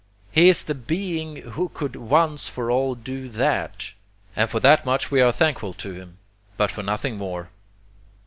[0.31, 3.91] He is the Being who could once for all do THAT;
[4.35, 6.17] and for that much we are thankful to him,
[6.57, 7.51] but for nothing more.